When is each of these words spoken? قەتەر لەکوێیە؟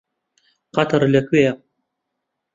قەتەر 0.75 1.01
لەکوێیە؟ 1.13 1.53